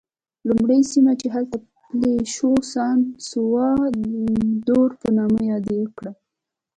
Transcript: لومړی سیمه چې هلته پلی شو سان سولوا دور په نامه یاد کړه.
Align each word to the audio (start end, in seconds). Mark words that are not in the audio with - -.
لومړی 0.47 0.79
سیمه 0.91 1.13
چې 1.21 1.27
هلته 1.35 1.57
پلی 1.87 2.15
شو 2.33 2.51
سان 2.73 2.97
سولوا 3.27 3.69
دور 4.67 4.89
په 5.01 5.07
نامه 5.17 5.41
یاد 5.51 5.67
کړه. 5.97 6.11